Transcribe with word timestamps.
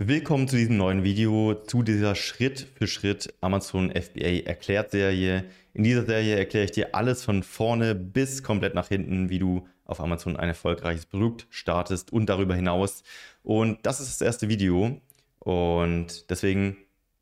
Willkommen 0.00 0.46
zu 0.46 0.54
diesem 0.54 0.76
neuen 0.76 1.02
Video, 1.02 1.54
zu 1.54 1.82
dieser 1.82 2.14
Schritt 2.14 2.68
für 2.76 2.86
Schritt 2.86 3.34
Amazon 3.40 3.90
FBA 3.90 4.46
erklärt 4.46 4.92
Serie. 4.92 5.46
In 5.74 5.82
dieser 5.82 6.06
Serie 6.06 6.36
erkläre 6.36 6.66
ich 6.66 6.70
dir 6.70 6.94
alles 6.94 7.24
von 7.24 7.42
vorne 7.42 7.96
bis 7.96 8.44
komplett 8.44 8.76
nach 8.76 8.86
hinten, 8.86 9.28
wie 9.28 9.40
du 9.40 9.66
auf 9.84 9.98
Amazon 9.98 10.36
ein 10.36 10.46
erfolgreiches 10.46 11.04
Produkt 11.04 11.48
startest 11.50 12.12
und 12.12 12.26
darüber 12.26 12.54
hinaus. 12.54 13.02
Und 13.42 13.84
das 13.84 13.98
ist 13.98 14.10
das 14.10 14.20
erste 14.20 14.48
Video 14.48 15.00
und 15.40 16.30
deswegen, 16.30 16.76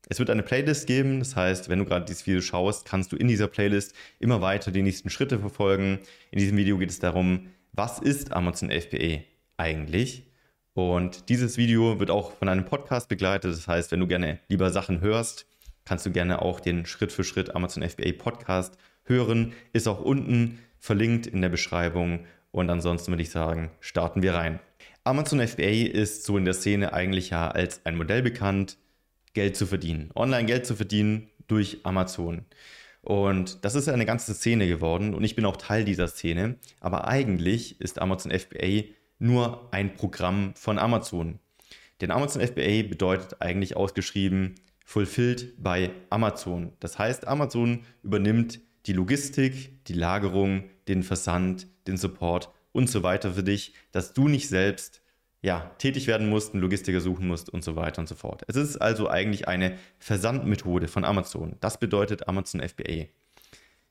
es 0.07 0.19
wird 0.19 0.29
eine 0.29 0.43
Playlist 0.43 0.85
geben. 0.85 1.17
Das 1.17 1.35
heißt, 1.35 1.69
wenn 1.69 1.79
du 1.79 1.85
gerade 1.85 2.05
dieses 2.05 2.27
Video 2.27 2.41
schaust, 2.41 2.85
kannst 2.85 3.11
du 3.11 3.15
in 3.15 3.27
dieser 3.27 3.47
Playlist 3.47 3.95
immer 4.19 4.41
weiter 4.41 4.69
die 4.69 4.83
nächsten 4.83 5.09
Schritte 5.09 5.39
verfolgen. 5.39 5.97
In 6.29 6.37
diesem 6.37 6.57
Video 6.57 6.77
geht 6.77 6.91
es 6.91 6.99
darum, 6.99 7.47
was 7.71 7.97
ist 7.97 8.33
Amazon 8.33 8.69
FBA 8.69 9.21
eigentlich? 9.57 10.26
Und 10.77 11.29
dieses 11.29 11.57
Video 11.57 11.99
wird 11.99 12.11
auch 12.11 12.33
von 12.33 12.49
einem 12.49 12.63
Podcast 12.63 13.09
begleitet. 13.09 13.51
Das 13.51 13.67
heißt, 13.67 13.91
wenn 13.91 13.99
du 13.99 14.05
gerne 14.05 14.37
lieber 14.47 14.69
Sachen 14.69 15.01
hörst, 15.01 15.47
kannst 15.85 16.05
du 16.05 16.11
gerne 16.11 16.43
auch 16.43 16.59
den 16.59 16.85
Schritt 16.85 17.11
für 17.11 17.23
Schritt 17.23 17.55
Amazon 17.55 17.81
FBA 17.81 18.11
Podcast 18.15 18.77
hören. 19.05 19.53
Ist 19.73 19.87
auch 19.87 19.99
unten 19.99 20.59
verlinkt 20.77 21.25
in 21.25 21.41
der 21.41 21.49
Beschreibung. 21.49 22.27
Und 22.51 22.69
ansonsten 22.69 23.11
würde 23.11 23.23
ich 23.23 23.31
sagen, 23.31 23.71
starten 23.79 24.21
wir 24.21 24.35
rein. 24.35 24.59
Amazon 25.03 25.39
FBA 25.39 25.87
ist 25.87 26.25
so 26.25 26.37
in 26.37 26.45
der 26.45 26.53
Szene 26.53 26.93
eigentlich 26.93 27.31
ja 27.31 27.49
als 27.49 27.83
ein 27.83 27.97
Modell 27.97 28.21
bekannt, 28.21 28.77
Geld 29.33 29.57
zu 29.57 29.65
verdienen. 29.65 30.11
Online 30.13 30.45
Geld 30.45 30.67
zu 30.67 30.75
verdienen 30.75 31.31
durch 31.47 31.79
Amazon. 31.85 32.45
Und 33.01 33.65
das 33.65 33.73
ist 33.73 33.89
eine 33.89 34.05
ganze 34.05 34.35
Szene 34.35 34.67
geworden 34.67 35.15
und 35.15 35.23
ich 35.23 35.35
bin 35.35 35.45
auch 35.45 35.57
Teil 35.57 35.85
dieser 35.85 36.07
Szene. 36.07 36.57
Aber 36.81 37.07
eigentlich 37.07 37.81
ist 37.81 37.99
Amazon 37.99 38.31
FBA 38.31 38.83
nur 39.19 39.67
ein 39.71 39.93
Programm 39.93 40.53
von 40.55 40.79
Amazon. 40.79 41.39
Denn 42.01 42.11
Amazon 42.11 42.41
FBA 42.41 42.83
bedeutet 42.87 43.41
eigentlich 43.41 43.75
ausgeschrieben 43.75 44.55
Fulfilled 44.85 45.61
by 45.61 45.89
Amazon. 46.09 46.73
Das 46.79 46.97
heißt, 46.97 47.27
Amazon 47.27 47.83
übernimmt 48.03 48.59
die 48.85 48.93
Logistik, 48.93 49.83
die 49.85 49.93
Lagerung, 49.93 50.69
den 50.87 51.03
Versand, 51.03 51.67
den 51.87 51.97
Support 51.97 52.49
und 52.71 52.89
so 52.89 53.03
weiter 53.03 53.33
für 53.33 53.43
dich, 53.43 53.73
dass 53.91 54.13
du 54.13 54.27
nicht 54.27 54.47
selbst 54.47 55.01
ja, 55.41 55.71
tätig 55.77 56.07
werden 56.07 56.29
musst, 56.29 56.53
einen 56.53 56.61
Logistiker 56.61 57.01
suchen 57.01 57.27
musst 57.27 57.49
und 57.49 57.63
so 57.63 57.75
weiter 57.75 57.99
und 57.99 58.07
so 58.07 58.15
fort. 58.15 58.43
Es 58.47 58.55
ist 58.55 58.77
also 58.77 59.09
eigentlich 59.09 59.47
eine 59.47 59.77
Versandmethode 59.99 60.87
von 60.87 61.03
Amazon. 61.03 61.57
Das 61.59 61.79
bedeutet 61.79 62.27
Amazon 62.27 62.61
FBA. 62.61 63.05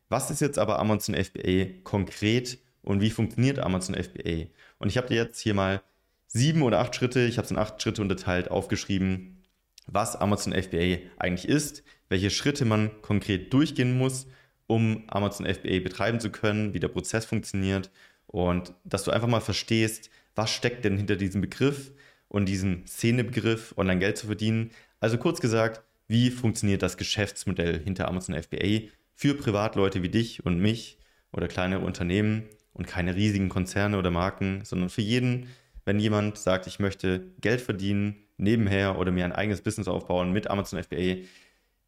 Was 0.09 0.31
ist 0.31 0.41
jetzt 0.41 0.59
aber 0.59 0.79
Amazon 0.79 1.15
FBA 1.15 1.81
konkret 1.83 2.59
und 2.87 3.01
wie 3.01 3.11
funktioniert 3.11 3.59
Amazon 3.59 3.97
FBA. 3.97 4.47
Und 4.79 4.89
ich 4.89 4.97
habe 4.97 5.09
dir 5.09 5.17
jetzt 5.17 5.41
hier 5.41 5.55
mal 5.55 5.83
sieben 6.29 6.63
oder 6.63 6.79
acht 6.79 6.95
Schritte, 6.95 7.27
ich 7.27 7.37
habe 7.37 7.45
es 7.45 7.51
in 7.51 7.59
acht 7.59 7.83
Schritte 7.83 8.01
unterteilt, 8.01 8.51
aufgeschrieben, 8.51 9.43
was 9.87 10.17
Amazon 10.17 10.53
FBA 10.55 10.99
eigentlich 11.19 11.49
ist, 11.49 11.83
welche 12.09 12.31
Schritte 12.31 12.65
man 12.65 12.91
konkret 13.03 13.53
durchgehen 13.53 13.99
muss, 13.99 14.29
um 14.69 15.05
Amazon 15.09 15.47
FBA 15.47 15.81
betreiben 15.81 16.21
zu 16.21 16.31
können, 16.31 16.75
wie 16.75 16.81
der 16.81 16.89
Prozess 16.89 17.25
funktioniert 17.25 17.91
und 18.27 18.73
dass 18.85 19.05
du 19.05 19.11
einfach 19.11 19.29
mal 19.29 19.41
verstehst, 19.41 20.09
was 20.37 20.51
steckt 20.51 20.85
denn 20.85 20.97
hinter 20.97 21.17
diesem 21.17 21.41
Begriff 21.41 21.93
und 22.29 22.47
diesem 22.47 22.87
Szenebegriff, 22.87 23.75
online 23.77 24.01
Geld 24.01 24.17
zu 24.17 24.27
verdienen. 24.27 24.71
Also 25.01 25.19
kurz 25.19 25.41
gesagt, 25.41 25.83
wie 26.07 26.31
funktioniert 26.31 26.83
das 26.83 26.97
Geschäftsmodell 26.97 27.83
hinter 27.83 28.07
Amazon 28.07 28.41
FBA 28.41 28.89
für 29.15 29.35
Privatleute 29.35 30.03
wie 30.03 30.09
dich 30.09 30.45
und 30.45 30.61
mich 30.61 30.99
oder 31.33 31.49
kleine 31.49 31.81
Unternehmen 31.81 32.45
und 32.77 32.87
keine 32.87 33.17
riesigen 33.17 33.49
Konzerne 33.49 33.99
oder 33.99 34.11
Marken, 34.11 34.61
sondern 34.65 34.91
für 34.91 35.01
jeden, 35.01 35.49
wenn 35.85 35.99
jemand 35.99 36.37
sagt, 36.37 36.67
ich 36.67 36.79
möchte 36.79 37.33
Geld 37.41 37.61
verdienen 37.61 38.17
nebenher 38.37 38.99
oder 38.99 39.11
mir 39.11 39.25
ein 39.25 39.33
eigenes 39.33 39.63
Business 39.63 39.89
aufbauen 39.89 40.33
mit 40.33 40.51
Amazon 40.51 40.83
FBA, 40.83 41.25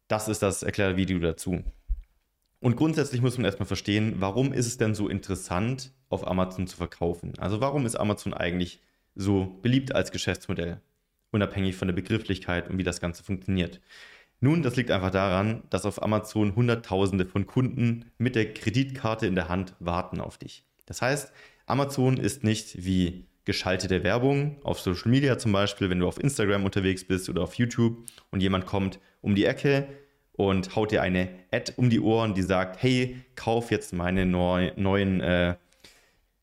das 0.07 0.27
ist 0.27 0.41
das 0.41 0.63
erklärte 0.63 0.97
Video 0.97 1.19
dazu. 1.19 1.63
Und 2.59 2.75
grundsätzlich 2.75 3.21
muss 3.21 3.37
man 3.37 3.45
erstmal 3.45 3.67
verstehen, 3.67 4.15
warum 4.17 4.51
ist 4.51 4.65
es 4.65 4.77
denn 4.77 4.95
so 4.95 5.07
interessant, 5.07 5.93
auf 6.09 6.27
Amazon 6.27 6.65
zu 6.65 6.75
verkaufen? 6.75 7.33
Also 7.37 7.61
warum 7.61 7.85
ist 7.85 7.95
Amazon 7.95 8.33
eigentlich 8.33 8.81
so 9.15 9.59
beliebt 9.61 9.93
als 9.93 10.11
Geschäftsmodell, 10.11 10.81
unabhängig 11.31 11.75
von 11.75 11.87
der 11.87 11.95
Begrifflichkeit 11.95 12.67
und 12.67 12.79
wie 12.79 12.83
das 12.83 12.99
Ganze 12.99 13.23
funktioniert? 13.23 13.79
Nun, 14.41 14.63
das 14.63 14.75
liegt 14.75 14.89
einfach 14.89 15.11
daran, 15.11 15.63
dass 15.69 15.85
auf 15.85 16.01
Amazon 16.01 16.55
Hunderttausende 16.55 17.25
von 17.25 17.45
Kunden 17.45 18.11
mit 18.17 18.35
der 18.35 18.53
Kreditkarte 18.53 19.27
in 19.27 19.35
der 19.35 19.49
Hand 19.49 19.75
warten 19.79 20.19
auf 20.19 20.37
dich. 20.37 20.65
Das 20.89 21.01
heißt, 21.01 21.31
Amazon 21.67 22.17
ist 22.17 22.43
nicht 22.43 22.83
wie 22.83 23.25
geschaltete 23.45 24.03
Werbung 24.03 24.57
auf 24.63 24.81
Social 24.81 25.09
Media 25.09 25.37
zum 25.37 25.51
Beispiel, 25.51 25.89
wenn 25.89 25.99
du 25.99 26.07
auf 26.07 26.19
Instagram 26.19 26.65
unterwegs 26.65 27.05
bist 27.05 27.29
oder 27.29 27.43
auf 27.43 27.53
YouTube 27.53 27.97
und 28.31 28.41
jemand 28.41 28.65
kommt 28.65 28.99
um 29.21 29.35
die 29.35 29.45
Ecke 29.45 29.87
und 30.33 30.75
haut 30.75 30.91
dir 30.91 31.01
eine 31.01 31.29
Ad 31.51 31.73
um 31.77 31.89
die 31.89 31.99
Ohren, 31.99 32.33
die 32.33 32.41
sagt, 32.41 32.81
hey, 32.81 33.21
kauf 33.35 33.71
jetzt 33.71 33.93
meine 33.93 34.25
neu, 34.25 34.71
neuen 34.75 35.21
äh, 35.21 35.55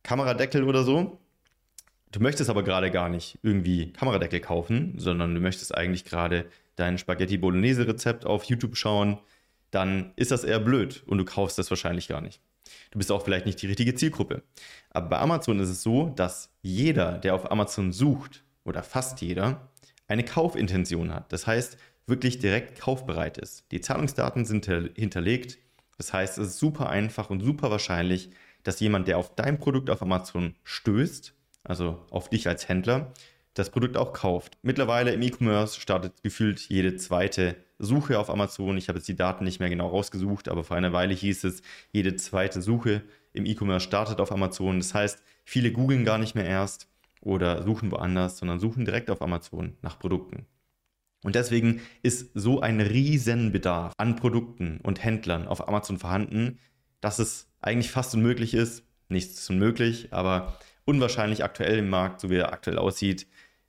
Kameradeckel 0.05 0.63
oder 0.63 0.85
so. 0.85 1.19
Du 2.13 2.21
möchtest 2.21 2.49
aber 2.49 2.63
gerade 2.63 2.91
gar 2.91 3.09
nicht 3.09 3.39
irgendwie 3.43 3.93
Kameradeckel 3.93 4.41
kaufen, 4.41 4.95
sondern 4.97 5.35
du 5.35 5.41
möchtest 5.41 5.77
eigentlich 5.77 6.05
gerade 6.05 6.47
dein 6.77 6.99
Spaghetti 6.99 7.37
Bolognese 7.37 7.87
Rezept 7.87 8.25
auf 8.25 8.45
YouTube 8.45 8.77
schauen, 8.77 9.19
dann 9.73 10.13
ist 10.15 10.31
das 10.31 10.45
eher 10.45 10.61
blöd 10.61 11.03
und 11.07 11.19
du 11.19 11.25
kaufst 11.25 11.59
das 11.59 11.69
wahrscheinlich 11.71 12.07
gar 12.07 12.21
nicht. 12.21 12.41
Du 12.91 12.99
bist 12.99 13.11
auch 13.13 13.25
vielleicht 13.25 13.47
nicht 13.47 13.61
die 13.63 13.67
richtige 13.67 13.95
Zielgruppe. 13.95 14.43
Aber 14.91 15.09
bei 15.09 15.19
Amazon 15.19 15.61
ist 15.61 15.69
es 15.69 15.83
so, 15.83 16.11
dass 16.11 16.51
jeder, 16.63 17.19
der 17.19 17.35
auf 17.35 17.51
Amazon 17.51 17.93
sucht, 17.93 18.45
oder 18.65 18.83
fast 18.83 19.21
jeder, 19.21 19.71
eine 20.09 20.25
Kaufintention 20.25 21.15
hat. 21.15 21.33
Das 21.33 21.47
heißt, 21.47 21.79
wirklich 22.07 22.39
direkt 22.39 22.81
kaufbereit 22.81 23.39
ist. 23.39 23.71
Die 23.71 23.81
Zahlungsdaten 23.81 24.45
sind 24.45 24.67
hinterlegt. 24.67 25.59
Das 25.99 26.13
heißt, 26.13 26.39
es 26.39 26.49
ist 26.49 26.59
super 26.59 26.89
einfach 26.89 27.31
und 27.31 27.41
super 27.41 27.71
wahrscheinlich, 27.71 28.31
dass 28.63 28.81
jemand, 28.81 29.09
der 29.09 29.19
auf 29.19 29.35
dein 29.35 29.59
Produkt 29.59 29.91
auf 29.91 30.03
Amazon 30.03 30.55
stößt, 30.65 31.35
also 31.65 32.05
auf 32.11 32.29
dich 32.29 32.49
als 32.49 32.69
Händler, 32.69 33.13
das 33.59 33.71
Produkt 33.71 33.97
auch 33.97 34.13
kauft. 34.13 34.59
Mittlerweile 34.63 35.13
im 35.13 35.23
E-Commerce 35.23 35.81
startet 35.81 36.23
gefühlt 36.23 36.61
jede 36.69 36.97
zweite 36.97 37.57
Suche 37.79 38.19
auf 38.19 38.29
Amazon. 38.29 38.77
Ich 38.77 38.89
habe 38.89 38.99
jetzt 38.99 39.09
die 39.09 39.17
Daten 39.17 39.45
nicht 39.45 39.61
mehr 39.61 39.71
genau 39.71 39.89
rausgesucht, 39.89 40.49
aber 40.49 40.63
vor 40.63 40.77
einer 40.77 40.93
Weile 40.93 41.15
hieß 41.15 41.45
es, 41.45 41.63
jede 41.91 42.17
zweite 42.17 42.61
Suche 42.61 43.03
im 43.33 43.47
E-Commerce 43.47 43.87
startet 43.87 44.21
auf 44.21 44.31
Amazon. 44.31 44.79
Das 44.79 44.93
heißt, 44.93 45.23
viele 45.45 45.73
googeln 45.73 46.05
gar 46.05 46.19
nicht 46.19 46.35
mehr 46.35 46.45
erst 46.45 46.89
oder 47.23 47.63
suchen 47.63 47.91
woanders, 47.91 48.37
sondern 48.39 48.61
suchen 48.61 48.85
direkt 48.85 49.11
auf 49.11 49.23
Amazon 49.23 49.77
nach 49.81 49.99
Produkten. 49.99 50.45
Und 51.25 51.35
deswegen 51.35 51.81
ist 52.03 52.31
so 52.35 52.61
ein 52.61 52.81
Riesenbedarf 52.81 53.95
an 53.97 54.17
Produkten 54.17 54.81
und 54.83 55.03
Händlern 55.03 55.49
auf 55.49 55.67
Amazon 55.67 55.99
vorhanden, 55.99 56.59
dass 57.01 57.19
es 57.19 57.49
eigentlich 57.63 57.91
fast 57.91 58.15
unmöglich 58.15 58.53
ist, 58.53 58.85
nichts 59.09 59.41
ist 59.41 59.51
unmöglich, 59.51 60.13
aber 60.13 60.59
unwahrscheinlich 60.85 61.43
aktuell 61.43 61.79
im 61.79 61.89
Markt, 61.89 62.21
so 62.21 62.31
wie 62.31 62.37
er 62.37 62.53
aktuell 62.53 62.79
aussieht, 62.79 63.27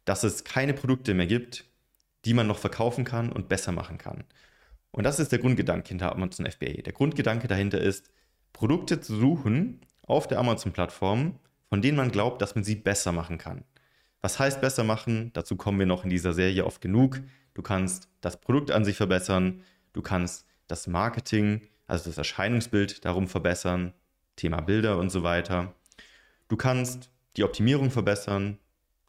dass 0.07 0.23
es 0.23 0.45
keine 0.45 0.73
Produkte 0.73 1.13
mehr 1.13 1.27
gibt, 1.27 1.65
die 2.23 2.33
man 2.33 2.47
noch 2.47 2.59
verkaufen 2.59 3.03
kann 3.03 3.29
und 3.29 3.49
besser 3.49 3.73
machen 3.73 3.97
kann. 3.97 4.23
Und 4.91 5.03
das 5.03 5.19
ist 5.19 5.33
der 5.33 5.39
Grundgedanke 5.39 5.89
hinter 5.89 6.13
Amazon 6.13 6.49
FBA. 6.49 6.81
Der 6.81 6.93
Grundgedanke 6.93 7.49
dahinter 7.49 7.81
ist, 7.81 8.09
Produkte 8.53 9.01
zu 9.01 9.17
suchen 9.17 9.81
auf 10.03 10.25
der 10.25 10.39
Amazon-Plattform, 10.39 11.37
von 11.67 11.81
denen 11.81 11.97
man 11.97 12.09
glaubt, 12.09 12.41
dass 12.41 12.55
man 12.55 12.63
sie 12.63 12.75
besser 12.75 13.11
machen 13.11 13.37
kann. 13.37 13.65
Was 14.21 14.39
heißt 14.39 14.61
besser 14.61 14.85
machen? 14.85 15.31
Dazu 15.33 15.57
kommen 15.57 15.77
wir 15.77 15.85
noch 15.85 16.05
in 16.05 16.09
dieser 16.09 16.33
Serie 16.33 16.65
oft 16.65 16.79
genug. 16.79 17.19
Du 17.53 17.61
kannst 17.61 18.07
das 18.21 18.39
Produkt 18.39 18.71
an 18.71 18.85
sich 18.85 18.95
verbessern, 18.95 19.61
du 19.91 20.01
kannst 20.01 20.47
das 20.67 20.87
Marketing, 20.87 21.67
also 21.85 22.09
das 22.09 22.17
Erscheinungsbild 22.17 23.03
darum 23.03 23.27
verbessern, 23.27 23.93
Thema 24.37 24.61
Bilder 24.61 24.99
und 24.99 25.09
so 25.09 25.23
weiter. 25.23 25.75
Du 26.47 26.55
kannst 26.55 27.11
die 27.35 27.43
Optimierung 27.43 27.91
verbessern, 27.91 28.57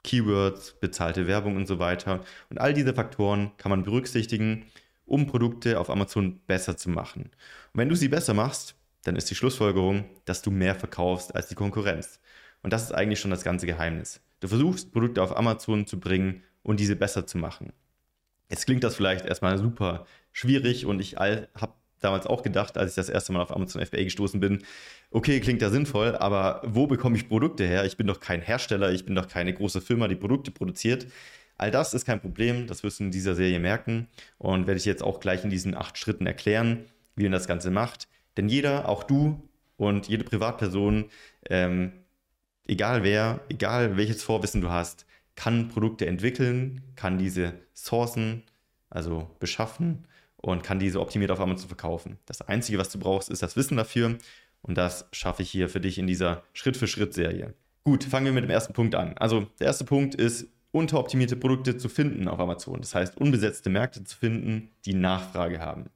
Keywords, 0.05 0.75
bezahlte 0.81 1.27
Werbung 1.27 1.57
und 1.57 1.67
so 1.67 1.79
weiter. 1.79 2.21
Und 2.51 2.59
all 2.59 2.75
diese 2.75 2.95
Faktoren 2.95 3.53
kann 3.57 3.71
man 3.71 3.83
berücksichtigen, 3.83 4.67
um 5.05 5.27
Produkte 5.27 5.81
auf 5.81 5.91
Amazon 5.91 6.41
besser 6.47 6.77
zu 6.77 6.91
machen. 6.91 7.31
Und 7.73 7.81
wenn 7.81 7.89
du 7.89 7.95
sie 7.95 8.09
besser 8.09 8.35
machst, 8.35 8.75
dann 9.05 9.17
ist 9.17 9.31
die 9.31 9.35
Schlussfolgerung, 9.35 10.05
dass 10.25 10.43
du 10.43 10.51
mehr 10.51 10.75
verkaufst 10.75 11.35
als 11.35 11.49
die 11.49 11.55
Konkurrenz. 11.55 12.21
Und 12.63 12.73
das 12.73 12.83
ist 12.85 12.93
eigentlich 12.93 13.21
schon 13.21 13.31
das 13.31 13.45
ganze 13.45 13.67
Geheimnis. 13.67 14.21
Du 14.41 14.49
versuchst 14.49 14.93
Produkte 14.93 15.23
auf 15.23 15.37
Amazon 15.37 15.87
zu 15.87 15.99
bringen 15.99 16.43
und 16.63 16.81
diese 16.81 16.97
besser 16.97 17.27
zu 17.27 17.39
machen. 17.39 17.73
Jetzt 18.51 18.67
klingt 18.67 18.85
das 18.85 18.97
vielleicht 18.97 19.27
erstmal 19.27 19.59
super 19.59 20.07
schwierig 20.33 20.87
und 20.87 21.01
ich 21.01 21.17
habe 21.17 21.49
damals 22.01 22.27
auch 22.27 22.43
gedacht, 22.43 22.79
als 22.79 22.93
ich 22.93 22.97
das 22.97 23.09
erste 23.09 23.33
Mal 23.33 23.43
auf 23.43 23.55
Amazon 23.55 23.85
FBA 23.85 24.05
gestoßen 24.05 24.41
bin, 24.41 24.65
okay, 25.11 25.41
klingt 25.41 25.63
ja 25.63 25.71
sinnvoll, 25.71 26.17
aber 26.17 26.63
wo 26.65 26.87
bekomme 26.87 27.17
ich 27.17 27.29
Produkte 27.29 27.67
her? 27.67 27.85
Ich 27.85 27.97
bin 27.97 28.07
doch 28.07 28.21
kein 28.21 28.43
Hersteller, 28.43 28.93
ich 28.93 29.05
bin 29.05 29.15
doch 29.15 29.29
keine 29.29 29.55
große 29.55 29.81
Firma, 29.81 30.09
die 30.09 30.17
Produkte 30.17 30.51
produziert. 30.51 31.07
All 31.57 31.71
das 31.71 31.95
ist 31.95 32.05
kein 32.05 32.21
Problem, 32.21 32.67
das 32.67 32.83
wirst 32.83 33.01
du 33.01 33.05
in 33.05 33.11
dieser 33.11 33.35
Serie 33.35 33.59
merken 33.59 34.07
und 34.39 34.67
werde 34.67 34.79
ich 34.79 34.85
jetzt 34.85 35.03
auch 35.03 35.19
gleich 35.19 35.43
in 35.45 35.51
diesen 35.51 35.75
acht 35.75 35.99
Schritten 35.99 36.27
erklären, 36.27 36.85
wie 37.17 37.25
man 37.25 37.33
das 37.33 37.49
Ganze 37.49 37.71
macht. 37.71 38.07
Denn 38.37 38.49
jeder, 38.49 38.89
auch 38.89 39.03
du 39.03 39.43
und 39.77 40.07
jede 40.07 40.25
Privatperson, 40.25 41.07
ähm, 41.51 41.93
egal 42.67 43.03
wer, 43.03 43.41
egal 43.49 43.97
welches 43.97 44.23
Vorwissen 44.23 44.61
du 44.61 44.71
hast, 44.71 45.05
kann 45.35 45.69
Produkte 45.69 46.07
entwickeln, 46.07 46.83
kann 46.95 47.19
diese 47.19 47.55
sourcen, 47.75 48.45
also 48.91 49.29
beschaffen 49.41 50.07
und 50.37 50.63
kann 50.63 50.79
diese 50.79 51.01
optimiert 51.01 51.31
auf 51.31 51.41
Amazon 51.41 51.69
verkaufen. 51.69 52.19
Das 52.27 52.43
Einzige, 52.43 52.79
was 52.79 52.91
du 52.91 52.99
brauchst, 52.99 53.31
ist 53.31 53.43
das 53.43 53.57
Wissen 53.57 53.77
dafür 53.77 54.17
und 54.63 54.77
das 54.77 55.09
schaffe 55.13 55.43
ich 55.43 55.51
hier 55.51 55.69
für 55.69 55.81
dich 55.81 55.99
in 55.99 56.07
dieser 56.07 56.43
Schritt-für-Schritt-Serie. 56.53 57.55
Gut, 57.85 58.05
fangen 58.05 58.27
wir 58.27 58.33
mit 58.33 58.45
dem 58.45 58.51
ersten 58.51 58.75
Punkt 58.75 58.95
an. 58.95 59.17
Also 59.17 59.47
der 59.61 59.69
erste 59.69 59.85
Punkt 59.85 60.15
ist, 60.15 60.49
unteroptimierte 60.73 61.37
Produkte 61.37 61.77
zu 61.77 61.89
finden 61.89 62.29
auf 62.29 62.39
Amazon. 62.39 62.81
Das 62.81 62.95
heißt, 62.95 63.17
unbesetzte 63.17 63.71
Märkte 63.71 64.05
zu 64.05 64.17
finden, 64.17 64.71
die 64.85 64.95
Nachfrage 64.95 65.61
haben. 65.61 65.91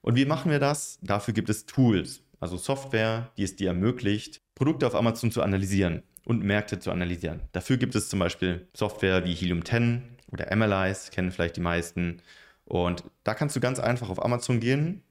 Und 0.00 0.16
wie 0.16 0.24
machen 0.24 0.50
wir 0.50 0.58
das? 0.58 0.98
Dafür 1.02 1.32
gibt 1.32 1.48
es 1.48 1.66
Tools, 1.66 2.22
also 2.40 2.56
Software, 2.56 3.30
die 3.36 3.44
es 3.44 3.56
dir 3.56 3.68
ermöglicht, 3.68 4.40
Produkte 4.54 4.86
auf 4.86 4.94
Amazon 4.94 5.30
zu 5.30 5.42
analysieren 5.42 6.02
und 6.24 6.42
Märkte 6.42 6.78
zu 6.78 6.90
analysieren. 6.90 7.42
Dafür 7.52 7.76
gibt 7.76 7.94
es 7.94 8.08
zum 8.08 8.18
Beispiel 8.18 8.66
Software 8.74 9.24
wie 9.24 9.34
Helium 9.34 9.64
10 9.64 10.02
oder 10.30 10.50
Analyze, 10.50 11.10
kennen 11.10 11.30
vielleicht 11.30 11.56
die 11.56 11.60
meisten. 11.60 12.20
Und 12.64 13.04
da 13.24 13.34
kannst 13.34 13.56
du 13.56 13.60
ganz 13.60 13.78
einfach 13.78 14.08
auf 14.10 14.22
Amazon 14.22 14.60
gehen, 14.60 15.02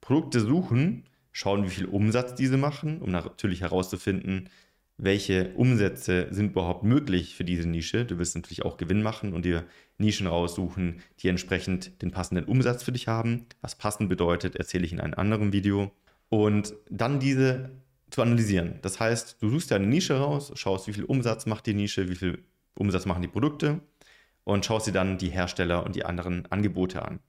Produkte 0.00 0.40
suchen, 0.40 1.04
schauen, 1.32 1.64
wie 1.64 1.70
viel 1.70 1.86
Umsatz 1.86 2.34
diese 2.34 2.56
machen, 2.56 3.00
um 3.00 3.10
natürlich 3.10 3.62
herauszufinden, 3.62 4.48
welche 4.98 5.52
Umsätze 5.54 6.28
sind 6.30 6.50
überhaupt 6.50 6.84
möglich 6.84 7.34
für 7.34 7.44
diese 7.44 7.68
Nische. 7.68 8.04
Du 8.04 8.18
willst 8.18 8.36
natürlich 8.36 8.64
auch 8.64 8.76
Gewinn 8.76 9.02
machen 9.02 9.32
und 9.32 9.44
dir 9.44 9.64
Nischen 9.98 10.26
raussuchen, 10.26 11.00
die 11.20 11.28
entsprechend 11.28 12.02
den 12.02 12.10
passenden 12.10 12.44
Umsatz 12.44 12.82
für 12.82 12.92
dich 12.92 13.08
haben. 13.08 13.46
Was 13.62 13.74
passend 13.74 14.08
bedeutet, 14.08 14.56
erzähle 14.56 14.84
ich 14.84 14.92
in 14.92 15.00
einem 15.00 15.14
anderen 15.14 15.52
Video. 15.52 15.90
Und 16.28 16.74
dann 16.88 17.18
diese 17.18 17.70
zu 18.10 18.22
analysieren. 18.22 18.78
Das 18.82 19.00
heißt, 19.00 19.38
du 19.40 19.48
suchst 19.48 19.70
dir 19.70 19.76
eine 19.76 19.86
Nische 19.86 20.18
raus, 20.18 20.52
schaust, 20.54 20.86
wie 20.86 20.92
viel 20.92 21.04
Umsatz 21.04 21.46
macht 21.46 21.66
die 21.66 21.74
Nische, 21.74 22.08
wie 22.08 22.14
viel 22.14 22.44
Umsatz 22.78 23.06
machen 23.06 23.22
die 23.22 23.28
Produkte 23.28 23.80
und 24.44 24.64
schaust 24.64 24.86
dir 24.86 24.92
dann 24.92 25.18
die 25.18 25.30
Hersteller 25.30 25.84
und 25.84 25.96
die 25.96 26.04
anderen 26.04 26.46
Angebote 26.46 27.02
an 27.02 27.20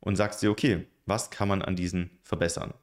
und 0.00 0.16
sagst 0.16 0.42
dir, 0.42 0.50
okay, 0.50 0.86
was 1.06 1.30
kann 1.30 1.48
man 1.48 1.62
an 1.62 1.76
diesen 1.76 2.10
verbessern? 2.24 2.74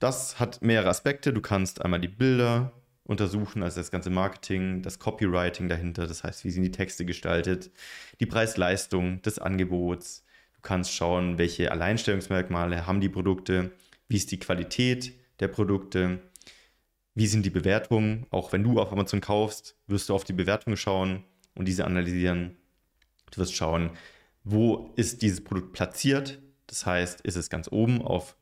Das 0.00 0.40
hat 0.40 0.62
mehrere 0.62 0.88
Aspekte. 0.88 1.32
Du 1.32 1.42
kannst 1.42 1.82
einmal 1.82 2.00
die 2.00 2.08
Bilder 2.08 2.72
untersuchen, 3.04 3.62
also 3.62 3.80
das 3.80 3.90
ganze 3.90 4.08
Marketing, 4.08 4.82
das 4.82 4.98
Copywriting 4.98 5.68
dahinter, 5.68 6.06
das 6.06 6.24
heißt, 6.24 6.44
wie 6.44 6.50
sind 6.50 6.62
die 6.62 6.70
Texte 6.70 7.04
gestaltet, 7.04 7.70
die 8.18 8.26
Preis-Leistung 8.26 9.20
des 9.22 9.38
Angebots. 9.38 10.24
Du 10.54 10.60
kannst 10.62 10.92
schauen, 10.94 11.36
welche 11.36 11.70
Alleinstellungsmerkmale 11.70 12.86
haben 12.86 13.00
die 13.00 13.08
Produkte, 13.08 13.72
wie 14.08 14.16
ist 14.16 14.30
die 14.30 14.38
Qualität 14.38 15.12
der 15.40 15.48
Produkte, 15.48 16.20
wie 17.14 17.26
sind 17.26 17.44
die 17.44 17.50
Bewertungen. 17.50 18.26
Auch 18.30 18.52
wenn 18.52 18.62
du 18.62 18.80
auf 18.80 18.92
Amazon 18.92 19.20
kaufst, 19.20 19.76
wirst 19.86 20.08
du 20.08 20.14
auf 20.14 20.24
die 20.24 20.32
Bewertungen 20.32 20.76
schauen 20.76 21.24
und 21.54 21.68
diese 21.68 21.84
analysieren. 21.84 22.56
Du 23.32 23.40
wirst 23.40 23.54
schauen, 23.54 23.90
wo 24.44 24.92
ist 24.96 25.20
dieses 25.20 25.44
Produkt 25.44 25.72
platziert. 25.72 26.40
Das 26.68 26.86
heißt, 26.86 27.20
ist 27.22 27.36
es 27.36 27.50
ganz 27.50 27.70
oben 27.70 28.00
auf 28.00 28.36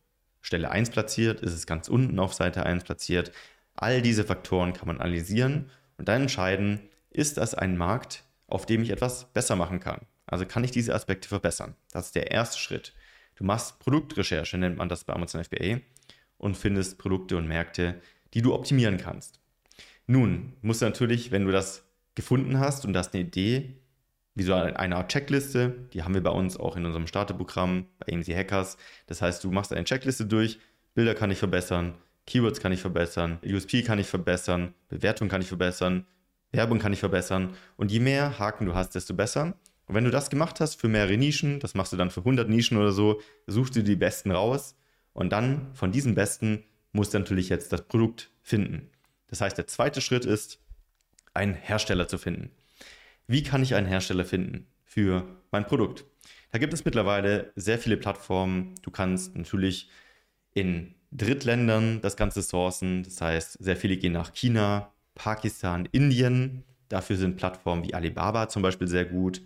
Stelle 0.49 0.71
1 0.71 0.89
platziert, 0.89 1.43
ist 1.43 1.53
es 1.53 1.67
ganz 1.67 1.89
unten 1.89 2.19
auf 2.19 2.33
Seite 2.33 2.65
1 2.65 2.85
platziert. 2.85 3.33
All 3.75 4.01
diese 4.01 4.25
Faktoren 4.25 4.73
kann 4.73 4.89
man 4.89 4.99
analysieren 4.99 5.71
und 5.99 6.09
dann 6.09 6.23
entscheiden, 6.23 6.81
ist 7.11 7.37
das 7.37 7.55
ein 7.55 7.77
Markt, 7.77 8.25
auf 8.47 8.65
dem 8.65 8.81
ich 8.81 8.89
etwas 8.89 9.31
besser 9.35 9.57
machen 9.57 9.79
kann. 9.79 10.07
Also 10.25 10.47
kann 10.47 10.65
ich 10.65 10.71
diese 10.71 10.95
Aspekte 10.95 11.29
verbessern. 11.29 11.75
Das 11.93 12.07
ist 12.07 12.15
der 12.15 12.31
erste 12.31 12.59
Schritt. 12.59 12.95
Du 13.37 13.45
machst 13.45 13.79
Produktrecherche, 13.79 14.57
nennt 14.57 14.79
man 14.79 14.89
das 14.89 15.05
bei 15.05 15.13
Amazon 15.13 15.45
FBA, 15.45 15.81
und 16.39 16.57
findest 16.57 16.97
Produkte 16.97 17.37
und 17.37 17.47
Märkte, 17.47 18.01
die 18.33 18.41
du 18.41 18.55
optimieren 18.55 18.97
kannst. 18.97 19.41
Nun 20.07 20.55
musst 20.63 20.81
du 20.81 20.87
natürlich, 20.87 21.31
wenn 21.31 21.45
du 21.45 21.53
das 21.53 21.85
gefunden 22.15 22.59
hast 22.59 22.87
und 22.87 22.97
hast 22.97 23.13
eine 23.13 23.25
Idee, 23.25 23.75
wie 24.39 24.45
so 24.45 24.55
eine 24.55 24.97
Art 24.97 25.11
Checkliste, 25.11 25.75
die 25.93 26.05
haben 26.05 26.15
wir 26.15 26.23
bei 26.23 26.31
uns 26.31 26.57
auch 26.57 26.77
in 26.77 26.87
unserem 26.87 27.09
Starterprogramm 27.09 27.87
bei 27.99 28.15
AMC 28.15 28.29
Hackers. 28.29 28.77
Das 29.09 29.21
heißt, 29.21 29.43
du 29.43 29.51
machst 29.51 29.73
eine 29.73 29.85
Checkliste 29.85 30.27
durch, 30.27 30.61
Bilder 30.95 31.17
kann 31.17 31.33
ich 31.33 31.39
verbessern, 31.39 31.95
Keywords 32.25 32.61
kann 32.61 32.71
ich 32.71 32.81
verbessern, 32.81 33.39
USP 33.45 33.83
kann 33.83 33.99
ich 33.99 34.07
verbessern, 34.07 34.75
Bewertung 34.89 35.29
kann 35.29 35.41
ich 35.41 35.49
verbessern, 35.49 36.07
Werbung 36.53 36.79
kann 36.79 36.93
ich 36.93 37.01
verbessern. 37.01 37.55
Und 37.77 37.91
je 37.91 37.99
mehr 37.99 38.39
Haken 38.39 38.67
du 38.67 38.75
hast, 38.75 38.95
desto 38.95 39.13
besser. 39.13 39.55
Und 39.87 39.95
wenn 39.97 40.05
du 40.05 40.11
das 40.11 40.31
gemacht 40.31 40.61
hast 40.61 40.81
für 40.81 40.89
mehrere 40.89 41.17
Nischen, 41.17 41.59
das 41.59 41.75
machst 41.75 41.93
du 41.93 41.97
dann 41.97 42.11
für 42.11 42.21
100 42.21 42.49
Nischen 42.49 42.79
oder 42.79 42.93
so, 42.93 43.21
suchst 43.49 43.75
du 43.75 43.83
die 43.83 43.97
besten 43.97 44.31
raus. 44.31 44.77
Und 45.15 45.31
dann 45.33 45.75
von 45.75 45.91
diesen 45.91 46.15
besten 46.15 46.63
musst 46.93 47.13
du 47.13 47.19
natürlich 47.19 47.49
jetzt 47.49 47.73
das 47.73 47.83
Produkt 47.83 48.31
finden. 48.43 48.91
Das 49.27 49.41
heißt, 49.41 49.59
der 49.59 49.67
zweite 49.67 50.01
Schritt 50.01 50.25
ist, 50.25 50.61
einen 51.35 51.55
Hersteller 51.55 52.07
zu 52.07 52.19
finden. 52.19 52.51
Wie 53.29 53.43
kann 53.43 53.63
ich 53.63 53.75
einen 53.75 53.87
Hersteller 53.87 54.25
finden 54.25 54.67
für 54.85 55.23
mein 55.51 55.67
Produkt? 55.67 56.07
Da 56.51 56.59
gibt 56.59 56.73
es 56.73 56.87
mittlerweile 56.87 57.53
sehr 57.57 57.79
viele 57.79 57.99
Plattformen. 57.99 58.75
Du 58.81 58.91
kannst 58.91 59.37
natürlich 59.37 59.91
in 60.55 60.95
Drittländern 61.13 62.01
das 62.01 62.17
Ganze 62.17 62.41
sourcen. 62.41 63.03
Das 63.03 63.21
heißt, 63.21 63.63
sehr 63.63 63.77
viele 63.77 63.99
gehen 63.99 64.15
nach 64.15 64.33
China, 64.33 64.95
Pakistan, 65.15 65.87
Indien. 65.93 66.65
Dafür 66.89 67.17
sind 67.17 67.37
Plattformen 67.37 67.85
wie 67.85 67.93
Alibaba 67.93 68.49
zum 68.49 68.63
Beispiel 68.63 68.89
sehr 68.89 69.05
gut. 69.05 69.43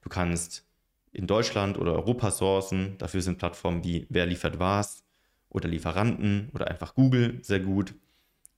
Du 0.00 0.08
kannst 0.08 0.66
in 1.12 1.26
Deutschland 1.26 1.76
oder 1.76 1.92
Europa 1.92 2.30
sourcen. 2.30 2.96
Dafür 2.96 3.20
sind 3.20 3.36
Plattformen 3.36 3.84
wie 3.84 4.06
Wer 4.08 4.24
liefert 4.24 4.58
was 4.58 5.04
oder 5.50 5.68
Lieferanten 5.68 6.48
oder 6.54 6.68
einfach 6.68 6.94
Google 6.94 7.38
sehr 7.42 7.60
gut. 7.60 7.94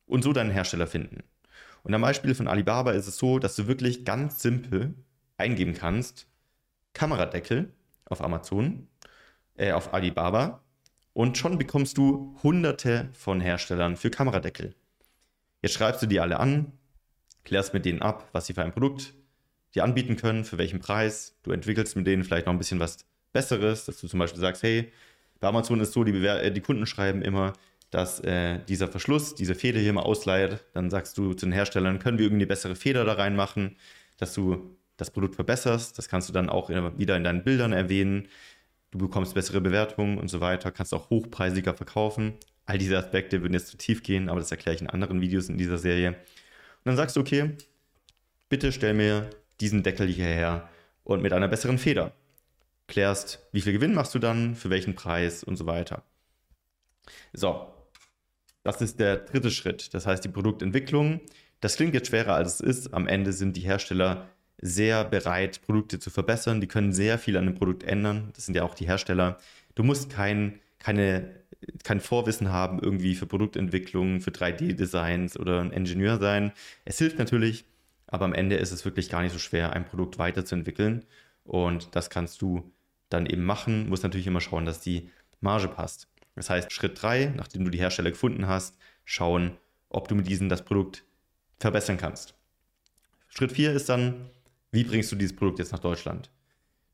Und 0.06 0.22
so 0.22 0.32
deinen 0.32 0.50
Hersteller 0.50 0.86
finden. 0.86 1.24
Und 1.82 1.94
am 1.94 2.02
Beispiel 2.02 2.34
von 2.34 2.48
Alibaba 2.48 2.92
ist 2.92 3.06
es 3.06 3.18
so, 3.18 3.38
dass 3.38 3.56
du 3.56 3.66
wirklich 3.66 4.04
ganz 4.04 4.42
simpel 4.42 4.94
eingeben 5.36 5.74
kannst, 5.74 6.26
Kameradeckel 6.92 7.72
auf 8.04 8.22
Amazon, 8.22 8.88
äh, 9.56 9.72
auf 9.72 9.92
Alibaba 9.92 10.62
und 11.12 11.36
schon 11.36 11.58
bekommst 11.58 11.98
du 11.98 12.36
hunderte 12.42 13.08
von 13.12 13.40
Herstellern 13.40 13.96
für 13.96 14.10
Kameradeckel. 14.10 14.74
Jetzt 15.60 15.74
schreibst 15.74 16.02
du 16.02 16.06
die 16.06 16.20
alle 16.20 16.40
an, 16.40 16.72
klärst 17.44 17.74
mit 17.74 17.84
denen 17.84 18.02
ab, 18.02 18.28
was 18.32 18.46
sie 18.46 18.54
für 18.54 18.62
ein 18.62 18.72
Produkt 18.72 19.14
dir 19.74 19.84
anbieten 19.84 20.16
können, 20.16 20.44
für 20.44 20.58
welchen 20.58 20.80
Preis. 20.80 21.36
Du 21.42 21.50
entwickelst 21.50 21.96
mit 21.96 22.06
denen 22.06 22.24
vielleicht 22.24 22.46
noch 22.46 22.52
ein 22.52 22.58
bisschen 22.58 22.80
was 22.80 22.98
Besseres, 23.32 23.86
dass 23.86 24.00
du 24.00 24.08
zum 24.08 24.18
Beispiel 24.18 24.40
sagst, 24.40 24.62
hey, 24.62 24.92
bei 25.40 25.48
Amazon 25.48 25.80
ist 25.80 25.92
so, 25.92 26.04
die, 26.04 26.12
Bewer 26.12 26.42
äh, 26.42 26.52
die 26.52 26.60
Kunden 26.60 26.86
schreiben 26.86 27.22
immer, 27.22 27.54
dass 27.92 28.18
äh, 28.20 28.58
dieser 28.68 28.88
Verschluss, 28.88 29.36
diese 29.36 29.54
Feder 29.54 29.78
hier 29.78 29.92
mal 29.92 30.02
ausleiht. 30.02 30.64
Dann 30.72 30.90
sagst 30.90 31.16
du 31.16 31.34
zu 31.34 31.46
den 31.46 31.52
Herstellern, 31.52 32.00
können 32.00 32.18
wir 32.18 32.24
irgendwie 32.24 32.42
eine 32.42 32.48
bessere 32.48 32.74
Feder 32.74 33.04
da 33.04 33.12
reinmachen, 33.12 33.76
dass 34.18 34.34
du 34.34 34.76
das 34.96 35.12
Produkt 35.12 35.36
verbesserst. 35.36 35.96
Das 35.96 36.08
kannst 36.08 36.28
du 36.28 36.32
dann 36.32 36.48
auch 36.48 36.68
in, 36.70 36.98
wieder 36.98 37.16
in 37.16 37.22
deinen 37.22 37.44
Bildern 37.44 37.72
erwähnen 37.72 38.26
du 38.92 38.98
bekommst 38.98 39.34
bessere 39.34 39.60
Bewertungen 39.60 40.18
und 40.18 40.28
so 40.28 40.40
weiter, 40.40 40.70
kannst 40.70 40.94
auch 40.94 41.10
hochpreisiger 41.10 41.74
verkaufen. 41.74 42.34
All 42.64 42.78
diese 42.78 42.96
Aspekte 42.96 43.42
würden 43.42 43.54
jetzt 43.54 43.68
zu 43.68 43.76
tief 43.76 44.04
gehen, 44.04 44.28
aber 44.28 44.38
das 44.38 44.52
erkläre 44.52 44.76
ich 44.76 44.82
in 44.82 44.88
anderen 44.88 45.20
Videos 45.20 45.48
in 45.48 45.58
dieser 45.58 45.78
Serie. 45.78 46.10
Und 46.10 46.84
dann 46.84 46.96
sagst 46.96 47.16
du, 47.16 47.20
okay, 47.20 47.56
bitte 48.48 48.70
stell 48.70 48.94
mir 48.94 49.30
diesen 49.60 49.82
Deckel 49.82 50.06
hierher 50.06 50.68
und 51.02 51.22
mit 51.22 51.32
einer 51.32 51.48
besseren 51.48 51.78
Feder. 51.78 52.12
Klärst, 52.86 53.40
wie 53.52 53.62
viel 53.62 53.72
Gewinn 53.72 53.94
machst 53.94 54.14
du 54.14 54.18
dann, 54.18 54.54
für 54.54 54.70
welchen 54.70 54.94
Preis 54.94 55.42
und 55.42 55.56
so 55.56 55.66
weiter. 55.66 56.04
So, 57.32 57.72
das 58.62 58.80
ist 58.80 59.00
der 59.00 59.16
dritte 59.16 59.50
Schritt, 59.50 59.92
das 59.94 60.06
heißt 60.06 60.24
die 60.24 60.28
Produktentwicklung. 60.28 61.20
Das 61.60 61.76
klingt 61.76 61.94
jetzt 61.94 62.08
schwerer, 62.08 62.34
als 62.34 62.54
es 62.54 62.60
ist. 62.60 62.94
Am 62.94 63.06
Ende 63.06 63.32
sind 63.32 63.56
die 63.56 63.60
Hersteller 63.60 64.28
sehr 64.60 65.04
bereit, 65.04 65.60
Produkte 65.62 65.98
zu 65.98 66.10
verbessern. 66.10 66.60
Die 66.60 66.68
können 66.68 66.92
sehr 66.92 67.18
viel 67.18 67.36
an 67.36 67.46
dem 67.46 67.54
Produkt 67.54 67.82
ändern. 67.82 68.30
Das 68.34 68.46
sind 68.46 68.54
ja 68.54 68.62
auch 68.62 68.74
die 68.74 68.86
Hersteller. 68.86 69.38
Du 69.74 69.82
musst 69.82 70.10
kein, 70.10 70.60
keine, 70.78 71.30
kein 71.84 72.00
Vorwissen 72.00 72.50
haben 72.52 72.78
irgendwie 72.80 73.14
für 73.14 73.26
Produktentwicklung, 73.26 74.20
für 74.20 74.30
3D-Designs 74.30 75.38
oder 75.38 75.60
ein 75.60 75.72
Ingenieur 75.72 76.18
sein. 76.18 76.52
Es 76.84 76.98
hilft 76.98 77.18
natürlich, 77.18 77.64
aber 78.06 78.24
am 78.24 78.34
Ende 78.34 78.56
ist 78.56 78.72
es 78.72 78.84
wirklich 78.84 79.08
gar 79.08 79.22
nicht 79.22 79.32
so 79.32 79.38
schwer, 79.38 79.72
ein 79.72 79.84
Produkt 79.84 80.18
weiterzuentwickeln. 80.18 81.04
Und 81.44 81.94
das 81.96 82.10
kannst 82.10 82.42
du 82.42 82.72
dann 83.08 83.26
eben 83.26 83.44
machen. 83.44 83.84
Du 83.84 83.90
musst 83.90 84.04
natürlich 84.04 84.26
immer 84.26 84.40
schauen, 84.40 84.64
dass 84.64 84.80
die 84.80 85.10
Marge 85.40 85.68
passt. 85.68 86.08
Das 86.34 86.50
heißt, 86.50 86.72
Schritt 86.72 87.00
3, 87.00 87.34
nachdem 87.36 87.64
du 87.64 87.70
die 87.70 87.78
Hersteller 87.78 88.10
gefunden 88.10 88.46
hast, 88.46 88.78
schauen, 89.04 89.56
ob 89.88 90.08
du 90.08 90.14
mit 90.14 90.26
diesen 90.26 90.48
das 90.48 90.64
Produkt 90.64 91.04
verbessern 91.58 91.98
kannst. 91.98 92.34
Schritt 93.28 93.52
4 93.52 93.72
ist 93.72 93.88
dann, 93.88 94.30
wie 94.70 94.84
bringst 94.84 95.12
du 95.12 95.16
dieses 95.16 95.36
Produkt 95.36 95.58
jetzt 95.58 95.72
nach 95.72 95.78
Deutschland? 95.78 96.30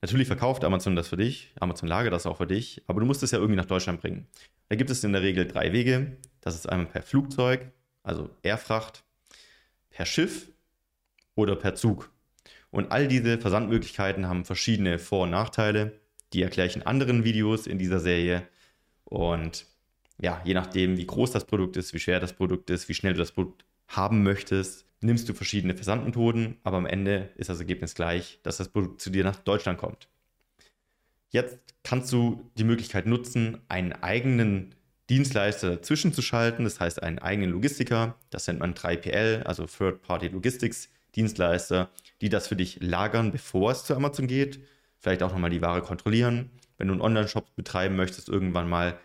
Natürlich 0.00 0.28
verkauft 0.28 0.64
Amazon 0.64 0.95
das 0.95 1.09
für 1.09 1.16
dich, 1.16 1.52
Amazon 1.59 1.88
lagert 1.88 2.12
das 2.12 2.26
auch 2.26 2.37
für 2.37 2.47
dich, 2.47 2.83
aber 2.87 3.00
du 3.00 3.07
musst 3.07 3.23
es 3.23 3.33
ja 3.33 3.38
irgendwie 3.38 3.57
nach 3.57 3.66
Deutschland 3.66 4.00
bringen. 4.00 4.26
Da 4.68 4.76
gibt 4.76 4.90
es 4.90 5.02
in 5.02 5.12
der 5.12 5.23
Regel 5.23 5.47
drei 5.47 5.73
Wege. 5.73 6.18
Das 6.40 6.54
ist 6.54 6.68
einmal 6.68 6.87
per 6.87 7.02
Flugzeug, 7.02 7.73
also 8.02 8.30
Airfracht, 8.42 9.02
per 9.90 10.07
Schiff 10.07 10.50
oder 11.35 11.57
per 11.57 11.75
Zug. 11.75 12.12
Und 12.71 12.92
all 12.92 13.09
diese 13.09 13.38
Versandmöglichkeiten 13.38 14.28
haben 14.28 14.45
verschiedene 14.45 14.99
Vor- 14.99 15.25
und 15.25 15.30
Nachteile. 15.30 15.99
Die 16.33 16.42
erkläre 16.42 16.68
ich 16.68 16.76
in 16.76 16.83
anderen 16.83 17.25
Videos 17.25 17.66
in 17.66 17.78
dieser 17.78 17.99
Serie. 17.99 18.47
Und 19.08 19.64
ja, 20.20 20.42
je 20.44 20.54
nachdem, 20.54 20.98
wie 20.98 21.06
groß 21.06 21.30
das 21.30 21.46
Produkt 21.46 21.76
ist, 21.76 21.94
wie 21.94 21.98
schwer 21.98 22.20
das 22.20 22.34
Produkt 22.34 22.70
ist, 22.70 22.88
wie 22.88 22.94
schnell 22.94 23.14
du 23.14 23.18
das 23.18 23.32
Produkt 23.32 23.64
haben 23.86 24.22
möchtest, 24.22 24.84
nimmst 25.00 25.28
du 25.28 25.34
verschiedene 25.34 25.74
Versandmethoden, 25.74 26.56
aber 26.62 26.76
am 26.76 26.86
Ende 26.86 27.30
ist 27.36 27.48
das 27.48 27.60
Ergebnis 27.60 27.94
gleich, 27.94 28.38
dass 28.42 28.58
das 28.58 28.68
Produkt 28.68 29.00
zu 29.00 29.10
dir 29.10 29.24
nach 29.24 29.36
Deutschland 29.36 29.78
kommt. 29.78 30.08
Jetzt 31.30 31.58
kannst 31.84 32.12
du 32.12 32.50
die 32.56 32.64
Möglichkeit 32.64 33.06
nutzen, 33.06 33.58
einen 33.68 33.92
eigenen 33.92 34.74
Dienstleister 35.08 35.70
dazwischen 35.70 36.12
zu 36.12 36.20
schalten, 36.20 36.64
das 36.64 36.80
heißt 36.80 37.02
einen 37.02 37.18
eigenen 37.18 37.50
Logistiker, 37.50 38.16
das 38.30 38.46
nennt 38.46 38.60
man 38.60 38.74
3PL, 38.74 39.44
also 39.44 39.64
Third-Party 39.64 40.28
Logistics 40.28 40.90
Dienstleister, 41.14 41.88
die 42.20 42.28
das 42.28 42.48
für 42.48 42.56
dich 42.56 42.78
lagern, 42.82 43.32
bevor 43.32 43.72
es 43.72 43.84
zu 43.84 43.94
Amazon 43.94 44.26
geht, 44.26 44.60
vielleicht 44.98 45.22
auch 45.22 45.32
nochmal 45.32 45.50
die 45.50 45.62
Ware 45.62 45.80
kontrollieren. 45.80 46.50
Wenn 46.78 46.88
du 46.88 46.94
einen 46.94 47.02
Online-Shop 47.02 47.54
betreiben 47.56 47.97
möchtest 47.97 48.28
irgendwann 48.28 48.68
mal, 48.68 48.99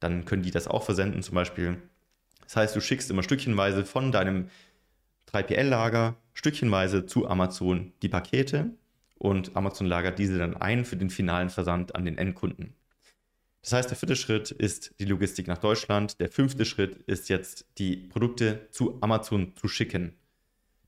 dann 0.00 0.24
können 0.24 0.42
die 0.42 0.50
das 0.50 0.68
auch 0.68 0.84
versenden 0.84 1.22
zum 1.22 1.34
Beispiel. 1.34 1.76
Das 2.44 2.56
heißt, 2.56 2.76
du 2.76 2.80
schickst 2.80 3.10
immer 3.10 3.22
stückchenweise 3.22 3.84
von 3.84 4.12
deinem 4.12 4.48
3PL-Lager 5.32 6.16
stückchenweise 6.32 7.06
zu 7.06 7.28
Amazon 7.28 7.92
die 8.02 8.08
Pakete 8.08 8.70
und 9.18 9.56
Amazon 9.56 9.86
lagert 9.86 10.18
diese 10.18 10.38
dann 10.38 10.56
ein 10.56 10.84
für 10.84 10.96
den 10.96 11.10
finalen 11.10 11.50
Versand 11.50 11.94
an 11.96 12.04
den 12.04 12.18
Endkunden. 12.18 12.74
Das 13.62 13.72
heißt, 13.72 13.90
der 13.90 13.96
vierte 13.96 14.14
Schritt 14.14 14.52
ist 14.52 14.94
die 15.00 15.06
Logistik 15.06 15.48
nach 15.48 15.58
Deutschland. 15.58 16.20
Der 16.20 16.30
fünfte 16.30 16.64
Schritt 16.64 17.02
ist 17.08 17.28
jetzt, 17.28 17.66
die 17.78 17.96
Produkte 17.96 18.68
zu 18.70 18.98
Amazon 19.00 19.56
zu 19.56 19.66
schicken. 19.66 20.14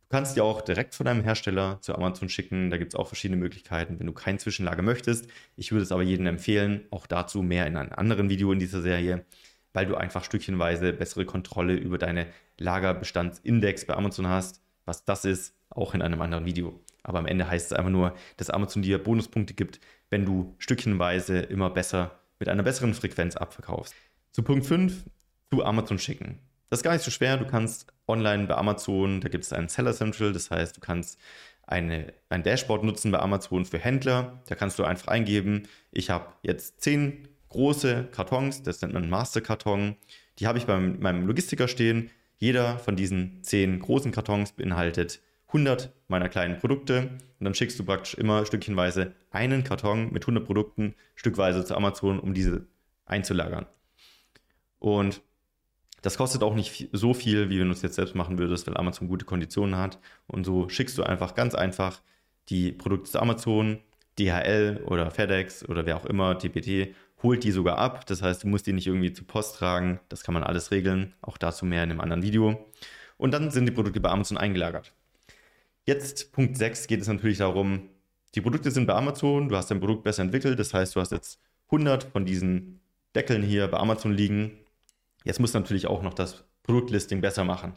Du 0.08 0.16
kannst 0.16 0.36
die 0.36 0.40
auch 0.40 0.62
direkt 0.62 0.94
von 0.94 1.04
deinem 1.04 1.22
Hersteller 1.22 1.82
zu 1.82 1.94
Amazon 1.94 2.30
schicken. 2.30 2.70
Da 2.70 2.78
gibt 2.78 2.94
es 2.94 2.98
auch 2.98 3.08
verschiedene 3.08 3.38
Möglichkeiten, 3.38 3.98
wenn 3.98 4.06
du 4.06 4.14
kein 4.14 4.38
Zwischenlager 4.38 4.80
möchtest. 4.80 5.28
Ich 5.54 5.70
würde 5.70 5.82
es 5.82 5.92
aber 5.92 6.02
jedem 6.02 6.24
empfehlen, 6.26 6.86
auch 6.90 7.06
dazu 7.06 7.42
mehr 7.42 7.66
in 7.66 7.76
einem 7.76 7.92
anderen 7.92 8.30
Video 8.30 8.50
in 8.50 8.58
dieser 8.58 8.80
Serie, 8.80 9.26
weil 9.74 9.84
du 9.84 9.96
einfach 9.96 10.24
stückchenweise 10.24 10.94
bessere 10.94 11.26
Kontrolle 11.26 11.74
über 11.74 11.98
deine 11.98 12.26
Lagerbestandsindex 12.56 13.84
bei 13.84 13.96
Amazon 13.96 14.28
hast. 14.28 14.62
Was 14.86 15.04
das 15.04 15.26
ist, 15.26 15.54
auch 15.68 15.92
in 15.92 16.00
einem 16.00 16.22
anderen 16.22 16.46
Video. 16.46 16.80
Aber 17.02 17.18
am 17.18 17.26
Ende 17.26 17.46
heißt 17.46 17.66
es 17.66 17.72
einfach 17.74 17.90
nur, 17.90 18.14
dass 18.38 18.48
Amazon 18.48 18.80
dir 18.80 18.96
Bonuspunkte 18.96 19.52
gibt, 19.52 19.78
wenn 20.08 20.24
du 20.24 20.54
stückchenweise 20.56 21.40
immer 21.40 21.68
besser 21.68 22.18
mit 22.38 22.48
einer 22.48 22.62
besseren 22.62 22.94
Frequenz 22.94 23.36
abverkaufst. 23.36 23.94
Zu 24.32 24.42
Punkt 24.42 24.64
5, 24.64 25.04
zu 25.50 25.62
Amazon 25.62 25.98
schicken. 25.98 26.38
Das 26.70 26.78
ist 26.78 26.82
gar 26.82 26.94
nicht 26.94 27.04
so 27.04 27.10
schwer. 27.10 27.36
Du 27.36 27.46
kannst 27.46 27.92
online 28.08 28.46
bei 28.46 28.56
Amazon, 28.56 29.20
da 29.20 29.28
gibt 29.28 29.44
es 29.44 29.52
einen 29.52 29.68
Seller 29.68 29.92
Central, 29.92 30.32
das 30.32 30.50
heißt, 30.50 30.76
du 30.76 30.80
kannst 30.80 31.18
eine, 31.68 32.14
ein 32.30 32.42
Dashboard 32.42 32.82
nutzen 32.82 33.12
bei 33.12 33.20
Amazon 33.20 33.66
für 33.66 33.78
Händler. 33.78 34.42
Da 34.48 34.54
kannst 34.54 34.78
du 34.78 34.84
einfach 34.84 35.08
eingeben, 35.08 35.64
ich 35.92 36.08
habe 36.10 36.32
jetzt 36.42 36.80
10 36.80 37.28
große 37.50 38.08
Kartons, 38.10 38.62
das 38.62 38.80
nennt 38.80 38.94
man 38.94 39.08
Masterkarton. 39.10 39.96
Die 40.38 40.46
habe 40.46 40.58
ich 40.58 40.66
bei 40.66 40.78
meinem 40.78 41.26
Logistiker 41.26 41.68
stehen. 41.68 42.10
Jeder 42.38 42.78
von 42.78 42.96
diesen 42.96 43.42
10 43.42 43.80
großen 43.80 44.12
Kartons 44.12 44.52
beinhaltet 44.52 45.20
100 45.48 45.92
meiner 46.08 46.28
kleinen 46.28 46.58
Produkte 46.58 47.10
und 47.38 47.44
dann 47.44 47.54
schickst 47.54 47.78
du 47.78 47.84
praktisch 47.84 48.14
immer 48.14 48.44
stückchenweise 48.46 49.14
einen 49.30 49.64
Karton 49.64 50.12
mit 50.12 50.24
100 50.24 50.44
Produkten 50.44 50.94
stückweise 51.14 51.64
zu 51.64 51.74
Amazon, 51.74 52.18
um 52.20 52.34
diese 52.34 52.66
einzulagern. 53.06 53.66
Und 54.78 55.20
das 56.02 56.16
kostet 56.16 56.42
auch 56.42 56.54
nicht 56.54 56.88
so 56.92 57.14
viel, 57.14 57.50
wie 57.50 57.58
wenn 57.60 57.68
du 57.68 57.72
es 57.72 57.82
jetzt 57.82 57.96
selbst 57.96 58.14
machen 58.14 58.38
würdest, 58.38 58.66
weil 58.66 58.76
Amazon 58.76 59.08
gute 59.08 59.24
Konditionen 59.24 59.76
hat. 59.76 59.98
Und 60.26 60.44
so 60.44 60.68
schickst 60.68 60.96
du 60.98 61.02
einfach 61.02 61.34
ganz 61.34 61.54
einfach 61.54 62.00
die 62.48 62.72
Produkte 62.72 63.10
zu 63.10 63.20
Amazon, 63.20 63.80
DHL 64.18 64.82
oder 64.86 65.10
FedEx 65.10 65.68
oder 65.68 65.86
wer 65.86 65.96
auch 65.96 66.06
immer, 66.06 66.38
TPT, 66.38 66.94
holt 67.22 67.44
die 67.44 67.50
sogar 67.50 67.78
ab. 67.78 68.06
Das 68.06 68.22
heißt, 68.22 68.44
du 68.44 68.48
musst 68.48 68.66
die 68.66 68.72
nicht 68.72 68.86
irgendwie 68.86 69.12
zur 69.12 69.26
Post 69.26 69.56
tragen. 69.56 70.00
Das 70.08 70.22
kann 70.22 70.34
man 70.34 70.44
alles 70.44 70.70
regeln. 70.70 71.14
Auch 71.20 71.36
dazu 71.36 71.66
mehr 71.66 71.82
in 71.82 71.90
einem 71.90 72.00
anderen 72.00 72.22
Video. 72.22 72.66
Und 73.16 73.32
dann 73.32 73.50
sind 73.50 73.66
die 73.66 73.72
Produkte 73.72 74.00
bei 74.00 74.10
Amazon 74.10 74.38
eingelagert. 74.38 74.92
Jetzt 75.84 76.32
Punkt 76.32 76.56
6 76.56 76.86
geht 76.86 77.00
es 77.00 77.08
natürlich 77.08 77.38
darum, 77.38 77.88
die 78.34 78.40
Produkte 78.42 78.70
sind 78.70 78.86
bei 78.86 78.94
Amazon, 78.94 79.48
du 79.48 79.56
hast 79.56 79.70
dein 79.70 79.80
Produkt 79.80 80.04
besser 80.04 80.22
entwickelt, 80.22 80.58
das 80.58 80.74
heißt, 80.74 80.94
du 80.94 81.00
hast 81.00 81.12
jetzt 81.12 81.40
100 81.68 82.04
von 82.04 82.26
diesen 82.26 82.80
Deckeln 83.14 83.42
hier 83.42 83.68
bei 83.68 83.78
Amazon 83.78 84.12
liegen. 84.12 84.58
Jetzt 85.24 85.40
musst 85.40 85.54
du 85.54 85.58
natürlich 85.58 85.86
auch 85.86 86.02
noch 86.02 86.14
das 86.14 86.44
Produktlisting 86.62 87.20
besser 87.20 87.44
machen. 87.44 87.74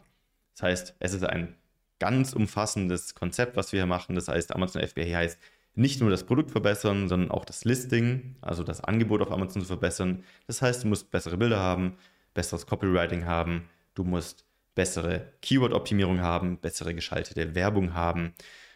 Das 0.54 0.62
heißt, 0.62 0.96
es 0.98 1.14
ist 1.14 1.24
ein 1.24 1.56
ganz 1.98 2.32
umfassendes 2.32 3.14
Konzept, 3.14 3.56
was 3.56 3.72
wir 3.72 3.80
hier 3.80 3.86
machen. 3.86 4.14
Das 4.14 4.28
heißt, 4.28 4.54
Amazon 4.54 4.82
FBA 4.82 5.04
heißt 5.04 5.38
nicht 5.74 6.00
nur 6.00 6.10
das 6.10 6.24
Produkt 6.24 6.50
verbessern, 6.50 7.08
sondern 7.08 7.30
auch 7.30 7.44
das 7.44 7.64
Listing, 7.64 8.36
also 8.40 8.62
das 8.62 8.82
Angebot 8.82 9.22
auf 9.22 9.32
Amazon 9.32 9.62
zu 9.62 9.68
verbessern. 9.68 10.24
Das 10.46 10.60
heißt, 10.60 10.84
du 10.84 10.88
musst 10.88 11.10
bessere 11.10 11.36
Bilder 11.36 11.58
haben, 11.58 11.96
besseres 12.34 12.66
Copywriting 12.66 13.24
haben, 13.24 13.68
du 13.94 14.04
musst 14.04 14.44
bessere 14.74 15.32
Keyword-Optimierung 15.42 16.20
haben, 16.20 16.58
bessere 16.58 16.94
geschaltete 16.94 17.54
Werbung 17.54 17.94
haben. 17.94 18.34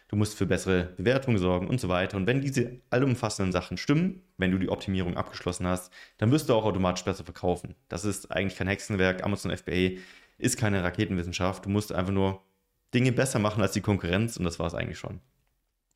Du 0.09 0.15
musst 0.15 0.37
für 0.37 0.45
bessere 0.45 0.93
Bewertungen 0.97 1.37
sorgen 1.37 1.67
und 1.67 1.81
so 1.81 1.89
weiter. 1.89 2.15
Und 2.15 2.27
wenn 2.27 2.39
diese 2.41 2.79
allumfassenden 2.89 3.51
Sachen 3.51 3.77
stimmen, 3.77 4.23
wenn 4.37 4.51
du 4.51 4.57
die 4.57 4.69
Optimierung 4.69 5.17
abgeschlossen 5.17 5.67
hast, 5.67 5.91
dann 6.17 6.31
wirst 6.31 6.47
du 6.47 6.53
auch 6.53 6.63
automatisch 6.63 7.03
besser 7.03 7.25
verkaufen. 7.25 7.75
Das 7.89 8.05
ist 8.05 8.31
eigentlich 8.31 8.57
kein 8.57 8.67
Hexenwerk. 8.67 9.23
Amazon 9.23 9.55
FBA 9.55 9.99
ist 10.37 10.57
keine 10.57 10.83
Raketenwissenschaft. 10.83 11.65
Du 11.65 11.69
musst 11.69 11.91
einfach 11.91 12.13
nur 12.13 12.41
Dinge 12.93 13.11
besser 13.11 13.39
machen 13.39 13.61
als 13.61 13.73
die 13.73 13.81
Konkurrenz 13.81 14.37
und 14.37 14.45
das 14.45 14.59
war 14.59 14.67
es 14.67 14.73
eigentlich 14.73 14.99
schon. 14.99 15.19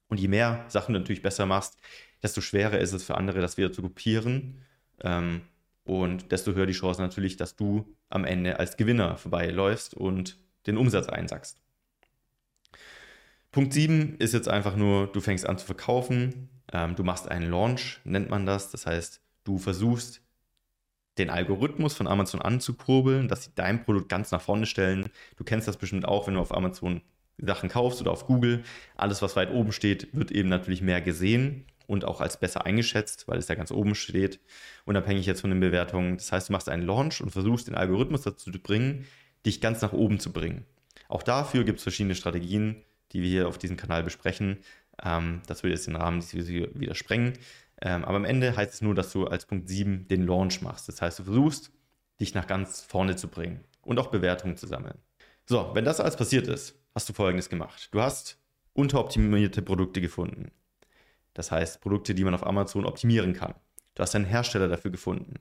Und 0.09 0.19
je 0.19 0.27
mehr 0.27 0.65
Sachen 0.67 0.93
du 0.93 0.99
natürlich 0.99 1.21
besser 1.21 1.45
machst, 1.45 1.77
desto 2.21 2.41
schwerer 2.41 2.79
ist 2.79 2.91
es 2.91 3.03
für 3.03 3.15
andere, 3.15 3.39
das 3.39 3.55
wieder 3.55 3.71
zu 3.71 3.81
kopieren. 3.81 4.61
Ähm, 5.01 5.41
und 5.85 6.31
desto 6.33 6.53
höher 6.53 6.65
die 6.65 6.73
Chance 6.73 7.01
natürlich, 7.01 7.37
dass 7.37 7.55
du 7.55 7.95
am 8.09 8.25
Ende 8.25 8.59
als 8.59 8.75
Gewinner 8.75 9.17
vorbeiläufst 9.17 9.93
und 9.93 10.37
den 10.67 10.77
Umsatz 10.77 11.07
einsackst. 11.07 11.61
Punkt 13.51 13.73
7 13.73 14.15
ist 14.17 14.33
jetzt 14.33 14.47
einfach 14.47 14.75
nur, 14.75 15.07
du 15.07 15.19
fängst 15.19 15.45
an 15.45 15.57
zu 15.57 15.65
verkaufen, 15.65 16.49
ähm, 16.71 16.95
du 16.95 17.03
machst 17.03 17.27
einen 17.29 17.49
Launch, 17.49 17.99
nennt 18.05 18.29
man 18.29 18.45
das. 18.45 18.71
Das 18.71 18.85
heißt, 18.85 19.21
du 19.43 19.57
versuchst 19.57 20.21
den 21.17 21.29
Algorithmus 21.29 21.93
von 21.93 22.07
Amazon 22.07 22.41
anzukurbeln, 22.41 23.27
dass 23.27 23.43
sie 23.43 23.51
dein 23.53 23.83
Produkt 23.83 24.09
ganz 24.09 24.31
nach 24.31 24.41
vorne 24.41 24.65
stellen. 24.65 25.09
Du 25.35 25.43
kennst 25.43 25.67
das 25.67 25.77
bestimmt 25.77 26.05
auch, 26.05 26.27
wenn 26.27 26.35
du 26.35 26.39
auf 26.39 26.55
Amazon 26.55 27.01
Sachen 27.37 27.69
kaufst 27.69 28.01
oder 28.01 28.11
auf 28.11 28.25
Google. 28.25 28.63
Alles, 28.95 29.21
was 29.21 29.35
weit 29.35 29.51
oben 29.51 29.71
steht, 29.71 30.15
wird 30.15 30.31
eben 30.31 30.47
natürlich 30.47 30.81
mehr 30.81 31.01
gesehen 31.01 31.65
und 31.87 32.05
auch 32.05 32.21
als 32.21 32.39
besser 32.39 32.65
eingeschätzt, 32.65 33.27
weil 33.27 33.37
es 33.37 33.49
ja 33.49 33.55
ganz 33.55 33.71
oben 33.71 33.95
steht, 33.95 34.39
unabhängig 34.85 35.25
jetzt 35.25 35.41
von 35.41 35.49
den 35.49 35.59
Bewertungen. 35.59 36.17
Das 36.17 36.31
heißt, 36.31 36.47
du 36.47 36.53
machst 36.53 36.69
einen 36.69 36.83
Launch 36.83 37.21
und 37.21 37.31
versuchst 37.31 37.67
den 37.67 37.75
Algorithmus 37.75 38.21
dazu 38.21 38.51
zu 38.51 38.59
bringen, 38.59 39.05
dich 39.45 39.59
ganz 39.59 39.81
nach 39.81 39.91
oben 39.91 40.19
zu 40.19 40.31
bringen. 40.31 40.65
Auch 41.09 41.23
dafür 41.23 41.65
gibt 41.65 41.79
es 41.79 41.83
verschiedene 41.83 42.15
Strategien, 42.15 42.83
die 43.11 43.21
wir 43.21 43.29
hier 43.29 43.47
auf 43.47 43.57
diesem 43.57 43.77
Kanal 43.77 44.03
besprechen. 44.03 44.59
Ähm, 45.03 45.41
das 45.47 45.63
würde 45.63 45.73
jetzt 45.73 45.87
den 45.87 45.95
Rahmen 45.95 46.21
wieder 46.21 46.95
sprengen. 46.95 47.33
Ähm, 47.81 48.05
aber 48.05 48.17
am 48.17 48.25
Ende 48.25 48.55
heißt 48.55 48.73
es 48.73 48.81
nur, 48.81 48.93
dass 48.93 49.11
du 49.11 49.27
als 49.27 49.45
Punkt 49.45 49.67
7 49.67 50.07
den 50.07 50.25
Launch 50.25 50.61
machst. 50.61 50.87
Das 50.87 51.01
heißt, 51.01 51.19
du 51.19 51.23
versuchst, 51.23 51.71
dich 52.19 52.35
nach 52.35 52.47
ganz 52.47 52.81
vorne 52.81 53.15
zu 53.15 53.27
bringen 53.27 53.63
und 53.81 53.99
auch 53.99 54.07
Bewertungen 54.07 54.57
zu 54.57 54.67
sammeln. 54.67 54.97
So, 55.45 55.71
wenn 55.73 55.85
das 55.85 55.99
alles 55.99 56.15
passiert 56.15 56.47
ist, 56.47 56.79
hast 56.93 57.09
du 57.09 57.13
folgendes 57.13 57.49
gemacht. 57.49 57.89
Du 57.91 58.01
hast 58.01 58.37
unteroptimierte 58.73 59.61
Produkte 59.61 60.01
gefunden. 60.01 60.51
Das 61.33 61.51
heißt, 61.51 61.81
Produkte, 61.81 62.13
die 62.13 62.23
man 62.23 62.35
auf 62.35 62.45
Amazon 62.45 62.85
optimieren 62.85 63.33
kann. 63.33 63.55
Du 63.95 64.03
hast 64.03 64.15
einen 64.15 64.25
Hersteller 64.25 64.67
dafür 64.67 64.91
gefunden. 64.91 65.35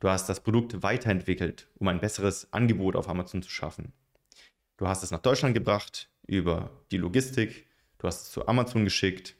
Du 0.00 0.08
hast 0.08 0.28
das 0.28 0.40
Produkt 0.40 0.82
weiterentwickelt, 0.82 1.68
um 1.78 1.88
ein 1.88 2.00
besseres 2.00 2.52
Angebot 2.52 2.96
auf 2.96 3.08
Amazon 3.08 3.42
zu 3.42 3.50
schaffen. 3.50 3.92
Du 4.76 4.86
hast 4.88 5.02
es 5.02 5.10
nach 5.10 5.22
Deutschland 5.22 5.54
gebracht 5.54 6.10
über 6.26 6.70
die 6.90 6.98
Logistik. 6.98 7.66
Du 7.98 8.06
hast 8.06 8.22
es 8.22 8.32
zu 8.32 8.46
Amazon 8.48 8.84
geschickt. 8.84 9.34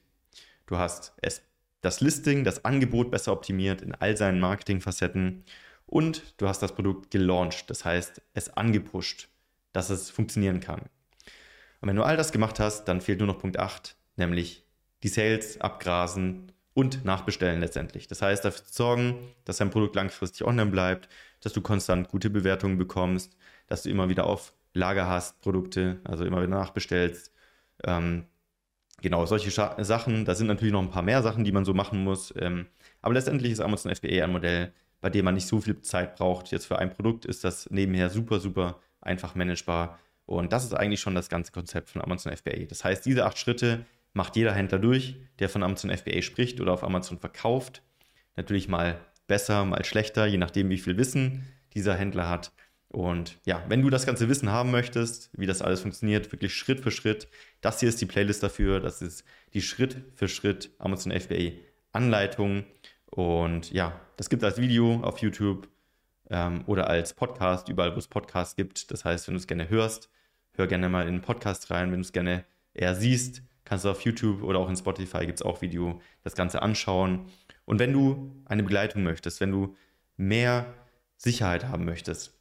Du 0.67 0.79
hast 0.79 1.13
es, 1.23 1.43
das 1.81 2.01
Listing, 2.01 2.45
das 2.45 2.65
Angebot 2.65 3.11
besser 3.11 3.33
optimiert 3.33 3.83
in 3.83 3.95
all 3.95 4.17
seinen 4.17 4.41
Marketingfacetten. 4.41 5.45
Und 5.87 6.35
du 6.39 6.49
hast 6.49 6.63
das 6.63 6.75
Produkt 6.75 7.11
gelauncht, 7.11 7.71
das 7.71 7.85
heißt, 7.85 8.21
es 8.35 8.51
angepusht, 8.51 9.29
dass 9.73 9.91
es 9.91 10.11
funktionieren 10.11 10.61
kann. 10.61 10.81
Und 11.81 11.89
wenn 11.89 11.97
du 11.97 12.03
all 12.03 12.17
das 12.17 12.33
gemacht 12.33 12.59
hast, 12.59 12.87
dann 12.87 13.01
fehlt 13.01 13.21
nur 13.21 13.29
noch 13.29 13.39
Punkt 13.39 13.59
8, 13.59 13.97
nämlich 14.17 14.65
die 15.03 15.09
Sales 15.09 15.61
abgrasen 15.61 16.51
und 16.75 17.05
nachbestellen 17.05 17.61
letztendlich. 17.61 18.09
Das 18.09 18.21
heißt, 18.21 18.45
dafür 18.45 18.65
zu 18.65 18.73
sorgen, 18.73 19.35
dass 19.45 19.59
dein 19.59 19.71
Produkt 19.71 19.95
langfristig 19.95 20.47
online 20.47 20.71
bleibt, 20.71 21.09
dass 21.41 21.53
du 21.53 21.61
konstant 21.61 22.09
gute 22.09 22.31
Bewertungen 22.31 22.79
bekommst, 22.79 23.37
dass 23.67 23.83
du 23.83 23.91
immer 23.91 24.09
wieder 24.09 24.27
auf 24.27 24.53
Lager 24.77 25.07
hast, 25.07 25.41
Produkte, 25.41 26.01
also 26.05 26.25
immer 26.25 26.39
wieder 26.39 26.49
nachbestellst. 26.49 27.33
Ähm, 27.85 28.27
genau, 29.03 29.27
solche 29.27 29.51
Scha 29.51 29.83
Sachen. 29.83 30.25
Da 30.25 30.35
sind 30.35 30.47
natürlich 30.47 30.73
noch 30.73 30.83
ein 30.83 30.91
paar 30.91 31.03
mehr 31.03 31.23
Sachen, 31.23 31.45
die 31.45 31.53
man 31.53 31.65
so 31.65 31.75
machen 31.75 32.05
muss. 32.05 32.33
Ähm, 32.39 32.67
aber 33.03 33.15
letztendlich 33.15 33.53
ist 33.53 33.61
Amazon 33.61 33.95
FBA 33.95 34.25
ein 34.25 34.33
Modell, 34.33 34.73
bei 35.01 35.11
dem 35.11 35.25
man 35.25 35.35
nicht 35.35 35.47
so 35.47 35.61
viel 35.61 35.81
Zeit 35.83 36.17
braucht. 36.17 36.51
Jetzt 36.51 36.67
für 36.67 36.79
ein 36.79 36.93
Produkt 36.93 37.25
ist 37.25 37.45
das 37.45 37.71
nebenher 37.71 38.11
super, 38.11 38.41
super 38.41 38.81
einfach 39.01 39.35
managebar. 39.35 39.99
Und 40.27 40.53
das 40.53 40.65
ist 40.65 40.75
eigentlich 40.75 41.01
schon 41.01 41.15
das 41.15 41.29
ganze 41.29 41.53
Konzept 41.53 41.89
von 41.91 42.03
Amazon 42.03 42.37
FBA. 42.37 42.65
Das 42.69 42.85
heißt, 42.85 43.07
diese 43.07 43.25
acht 43.25 43.39
Schritte 43.39 43.87
macht 44.13 44.35
jeder 44.37 44.53
Händler 44.53 44.79
durch, 44.79 45.17
der 45.39 45.49
von 45.49 45.63
Amazon 45.63 45.97
FBA 45.97 46.23
spricht 46.23 46.61
oder 46.61 46.73
auf 46.73 46.83
Amazon 46.83 47.19
verkauft. 47.19 47.83
Natürlich 48.35 48.69
mal 48.69 48.99
besser, 49.27 49.65
mal 49.65 49.85
schlechter, 49.85 50.27
je 50.27 50.39
nachdem, 50.39 50.71
wie 50.71 50.79
viel 50.79 50.97
Wissen 50.97 51.47
dieser 51.75 51.95
Händler 51.95 52.29
hat. 52.29 52.53
Und 52.89 53.39
ja, 53.45 53.65
wenn 53.69 53.83
du 53.83 53.91
das 53.91 54.07
ganze 54.07 54.29
Wissen 54.29 54.51
haben 54.51 54.71
möchtest, 54.71 55.31
wie 55.37 55.47
das 55.47 55.61
alles 55.61 55.81
funktioniert, 55.81 56.31
wirklich 56.33 56.55
Schritt 56.55 56.81
für 56.81 56.91
Schritt, 56.91 57.29
das 57.61 57.81
hier 57.81 57.89
ist 57.89 58.01
die 58.01 58.07
Playlist 58.07 58.43
dafür. 58.43 58.81
Das 58.81 59.03
ist 59.03 59.25
die 59.55 59.63
Schritt 59.63 60.03
für 60.15 60.29
Schritt 60.29 60.71
Amazon 60.79 61.13
FBA 61.13 61.53
Anleitung. 61.93 62.65
Und 63.07 63.73
ja, 63.73 64.01
das 64.17 64.31
gibt 64.31 64.43
es 64.43 64.47
als 64.49 64.61
Video 64.61 65.01
auf 65.03 65.19
YouTube 65.19 65.69
ähm, 66.31 66.63
oder 66.67 66.89
als 66.89 67.15
Podcast, 67.15 67.69
überall, 67.69 67.95
wo 67.95 67.99
es 67.99 68.09
Podcasts 68.09 68.57
gibt. 68.57 68.91
Das 68.91 69.05
heißt, 69.05 69.27
wenn 69.27 69.35
du 69.35 69.41
es 69.41 69.47
gerne 69.47 69.69
hörst, 69.69 70.11
hör 70.53 70.67
gerne 70.67 70.89
mal 70.89 71.07
in 71.07 71.15
den 71.15 71.23
Podcast 71.23 71.71
rein. 71.71 71.91
Wenn 71.91 72.01
du 72.01 72.05
es 72.05 72.13
gerne 72.13 72.45
eher 72.75 72.95
siehst, 72.95 73.43
kannst 73.65 73.85
du 73.85 73.91
auf 73.91 74.03
YouTube 74.03 74.43
oder 74.43 74.59
auch 74.59 74.69
in 74.69 74.77
Spotify 74.77 75.27
gibt 75.27 75.41
es 75.41 75.43
auch 75.43 75.61
Video, 75.61 76.01
das 76.23 76.35
Ganze 76.35 76.63
anschauen. 76.63 77.31
Und 77.65 77.79
wenn 77.79 77.93
du 77.93 78.33
eine 78.45 78.63
Begleitung 78.63 79.03
möchtest, 79.03 79.41
wenn 79.41 79.51
du 79.51 79.77
mehr 80.17 80.73
Sicherheit 81.17 81.69
haben 81.69 81.85
möchtest, 81.85 82.36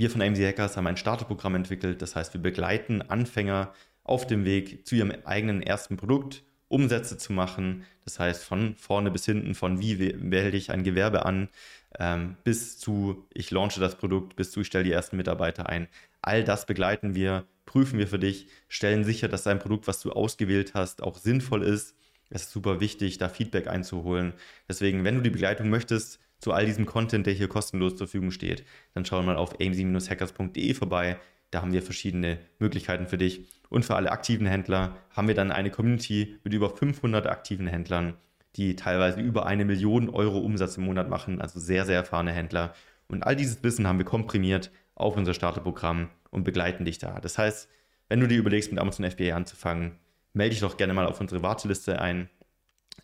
wir 0.00 0.08
von 0.08 0.22
AMZ 0.22 0.40
Hackers 0.40 0.78
haben 0.78 0.86
ein 0.86 0.96
Starterprogramm 0.96 1.56
entwickelt. 1.56 2.00
Das 2.00 2.16
heißt, 2.16 2.32
wir 2.32 2.40
begleiten 2.40 3.02
Anfänger 3.02 3.74
auf 4.02 4.26
dem 4.26 4.46
Weg 4.46 4.86
zu 4.86 4.94
ihrem 4.94 5.12
eigenen 5.26 5.62
ersten 5.62 5.98
Produkt, 5.98 6.42
Umsätze 6.68 7.18
zu 7.18 7.34
machen. 7.34 7.84
Das 8.06 8.18
heißt, 8.18 8.42
von 8.42 8.76
vorne 8.76 9.10
bis 9.10 9.26
hinten, 9.26 9.54
von 9.54 9.78
wie 9.78 9.98
wähle 9.98 10.56
ich 10.56 10.70
ein 10.70 10.84
Gewerbe 10.84 11.26
an, 11.26 11.50
ähm, 11.98 12.38
bis 12.44 12.78
zu 12.78 13.26
ich 13.34 13.50
launche 13.50 13.78
das 13.78 13.96
Produkt, 13.96 14.36
bis 14.36 14.52
zu 14.52 14.62
ich 14.62 14.68
stelle 14.68 14.84
die 14.84 14.92
ersten 14.92 15.18
Mitarbeiter 15.18 15.68
ein. 15.68 15.86
All 16.22 16.44
das 16.44 16.64
begleiten 16.64 17.14
wir, 17.14 17.44
prüfen 17.66 17.98
wir 17.98 18.08
für 18.08 18.18
dich, 18.18 18.48
stellen 18.68 19.04
sicher, 19.04 19.28
dass 19.28 19.42
dein 19.42 19.58
Produkt, 19.58 19.86
was 19.86 20.00
du 20.00 20.12
ausgewählt 20.12 20.72
hast, 20.72 21.02
auch 21.02 21.18
sinnvoll 21.18 21.62
ist. 21.62 21.94
Es 22.30 22.44
ist 22.44 22.52
super 22.52 22.80
wichtig, 22.80 23.18
da 23.18 23.28
Feedback 23.28 23.66
einzuholen. 23.66 24.32
Deswegen, 24.66 25.04
wenn 25.04 25.16
du 25.16 25.20
die 25.20 25.28
Begleitung 25.28 25.68
möchtest, 25.68 26.20
zu 26.40 26.52
all 26.52 26.66
diesem 26.66 26.86
Content, 26.86 27.26
der 27.26 27.34
hier 27.34 27.48
kostenlos 27.48 27.96
zur 27.96 28.06
Verfügung 28.06 28.30
steht, 28.30 28.64
dann 28.94 29.04
schau 29.04 29.22
mal 29.22 29.36
auf 29.36 29.60
amc-hackers.de 29.60 30.74
vorbei. 30.74 31.18
Da 31.50 31.62
haben 31.62 31.72
wir 31.72 31.82
verschiedene 31.82 32.38
Möglichkeiten 32.58 33.06
für 33.06 33.18
dich. 33.18 33.46
Und 33.68 33.84
für 33.84 33.94
alle 33.94 34.10
aktiven 34.10 34.46
Händler 34.46 34.96
haben 35.10 35.28
wir 35.28 35.34
dann 35.34 35.52
eine 35.52 35.70
Community 35.70 36.38
mit 36.42 36.52
über 36.52 36.70
500 36.70 37.26
aktiven 37.26 37.66
Händlern, 37.66 38.14
die 38.56 38.74
teilweise 38.74 39.20
über 39.20 39.46
eine 39.46 39.64
Million 39.64 40.08
Euro 40.08 40.38
Umsatz 40.38 40.76
im 40.76 40.84
Monat 40.84 41.08
machen, 41.08 41.40
also 41.40 41.60
sehr, 41.60 41.84
sehr 41.84 41.96
erfahrene 41.96 42.32
Händler. 42.32 42.74
Und 43.06 43.22
all 43.22 43.36
dieses 43.36 43.62
Wissen 43.62 43.86
haben 43.86 43.98
wir 43.98 44.04
komprimiert 44.04 44.70
auf 44.94 45.16
unser 45.16 45.34
Starterprogramm 45.34 46.08
und 46.30 46.44
begleiten 46.44 46.84
dich 46.84 46.98
da. 46.98 47.20
Das 47.20 47.38
heißt, 47.38 47.68
wenn 48.08 48.20
du 48.20 48.26
dir 48.26 48.38
überlegst, 48.38 48.70
mit 48.72 48.80
Amazon 48.80 49.08
FBA 49.08 49.34
anzufangen, 49.34 49.98
melde 50.32 50.50
dich 50.50 50.60
doch 50.60 50.76
gerne 50.76 50.94
mal 50.94 51.06
auf 51.06 51.20
unsere 51.20 51.42
Warteliste 51.42 52.00
ein, 52.00 52.28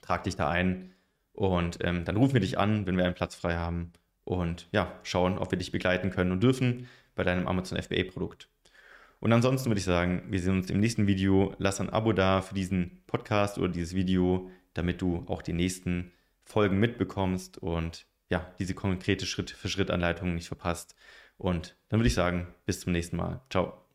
trag 0.01 0.25
dich 0.25 0.37
da 0.37 0.49
ein 0.49 0.93
und 1.37 1.79
ähm, 1.83 2.05
dann 2.05 2.17
rufen 2.17 2.35
wir 2.35 2.41
dich 2.41 2.59
an, 2.59 2.87
wenn 2.87 2.97
wir 2.97 3.05
einen 3.05 3.15
Platz 3.15 3.35
frei 3.35 3.55
haben 3.55 3.93
und 4.25 4.69
ja, 4.73 4.99
schauen, 5.05 5.39
ob 5.39 5.53
wir 5.53 5.59
dich 5.59 5.71
begleiten 5.71 6.11
können 6.11 6.33
und 6.33 6.43
dürfen 6.43 6.89
bei 7.15 7.23
deinem 7.23 7.47
Amazon 7.47 7.81
FBA-Produkt. 7.81 8.49
Und 9.21 9.33
ansonsten 9.33 9.71
würde 9.71 9.79
ich 9.79 9.85
sagen, 9.85 10.23
wir 10.29 10.41
sehen 10.41 10.59
uns 10.59 10.71
im 10.71 10.81
nächsten 10.81 11.07
Video. 11.07 11.55
Lass 11.59 11.81
ein 11.81 11.91
Abo 11.91 12.13
da 12.13 12.43
für 12.43 12.55
diesen 12.55 13.03
Podcast 13.07 13.59
oder 13.59 13.69
dieses 13.69 13.95
Video, 13.95 14.51
damit 14.75 15.01
du 15.01 15.25
auch 15.27 15.43
die 15.43 15.53
nächsten 15.55 16.13
Folgen 16.45 16.79
mitbekommst 16.79 17.59
und 17.59 18.07
ja, 18.29 18.53
diese 18.59 18.75
konkrete 18.75 19.27
Schritt-für-Schritt-Anleitung 19.27 20.35
nicht 20.35 20.49
verpasst. 20.49 20.97
Und 21.39 21.77
dann 21.89 22.01
würde 22.01 22.09
ich 22.09 22.15
sagen, 22.15 22.55
bis 22.65 22.81
zum 22.81 22.93
nächsten 22.93 23.17
Mal. 23.17 23.41
Ciao. 23.51 23.86